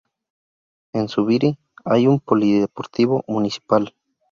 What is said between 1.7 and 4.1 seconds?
hay un polideportivo municipal.